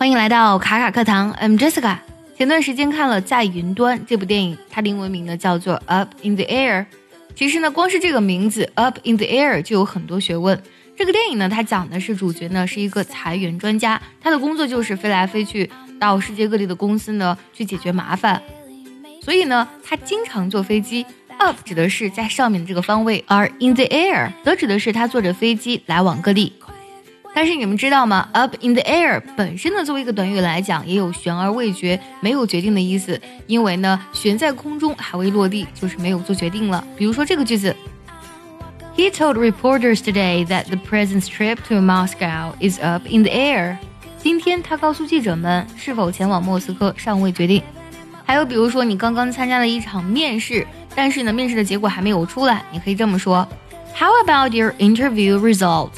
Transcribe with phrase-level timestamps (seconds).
[0.00, 1.98] 欢迎来到卡卡课堂，I'm Jessica。
[2.34, 6.80] 前段时间看了《在云端》这部电影，它的英文名呢叫做《Up in the Air》。
[7.36, 10.58] 其实呢，光是这个名字《Up in the Air》就有很多学问。
[10.96, 18.40] 这个电影呢，它讲的是主角呢是一个裁员专家，他的工作就是飞来飞去到世界各地的公司呢去解决麻烦。
[19.20, 21.04] 所以呢，他经常坐飞机。
[21.36, 26.54] Up 指的是在上面的这个方位，而 in the air 则指的是他坐着飞机来往各地。
[27.32, 33.18] 但是你们知道吗？Up in the air 本身呢，作为一个短语来讲，也有悬而未决、没有决定的意思。
[33.46, 36.84] 因为呢，悬在空中还未落地，就是没有做决定了。
[36.96, 37.74] 比如说这个句子
[38.96, 43.76] ：He told reporters today that the president's trip to Moscow is up in the air。
[44.22, 47.62] 今天他告诉记者们，是否前往莫斯科尚未决定。
[48.26, 53.48] 还有比如说，你刚刚参加了一场面试，但是呢，面试的结果还没有出来，你可以这么说
[53.96, 55.90] ：How about your interview result?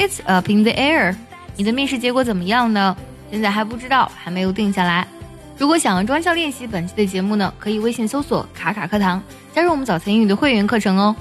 [0.00, 1.14] It's up in the air。
[1.56, 2.96] 你的面试结果怎么样呢？
[3.30, 5.06] 现在还不知道，还没有定下来。
[5.58, 11.14] 如果想要专项练习本期的节目呢，可以微信搜索“卡卡课堂”，加入我们早餐英语的会员课程哦。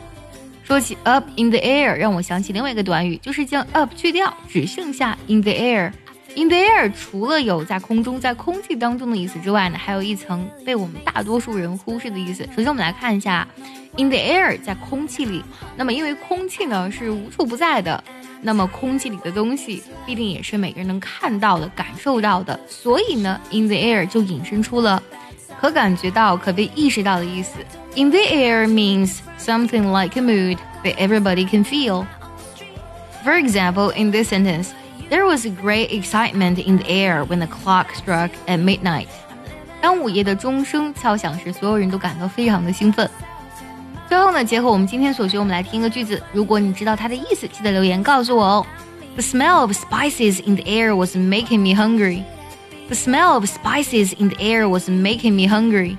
[0.63, 5.91] 说起 up in the air，让我想起另外一个短语，就是将 up 去掉，只剩下 in the air。
[6.38, 12.42] In the air 除了有在空中、在空气当中的意思之外呢，还有一层被我们大多数人忽视的意思。
[12.54, 13.46] 首先，我们来看一下
[13.96, 15.44] in the air 在空气里。
[15.76, 18.02] 那么，因为空气呢是无处不在的。
[18.42, 25.02] 那么空气里的东西必定也是每个人能看到的、感受到的，所以呢，in the air 就引申出了
[25.58, 27.54] 可感觉到、可被意识到的意思。
[27.94, 32.04] In the air means something like a mood that everybody can feel.
[33.24, 34.72] For example, in this sentence,
[35.10, 39.08] there was great excitement in the air when the clock struck at midnight.
[39.80, 43.08] 当午夜的钟声敲响时，所有人都感到非常的兴奋。
[44.08, 46.22] 最后呢，结合我们今天所学，我们来听一个句子。
[46.32, 48.66] 如果你知道它的意思，记得留言告诉我哦。
[49.14, 52.22] The smell of spices in the air was making me hungry.
[52.88, 55.96] The smell of spices in the air was making me hungry.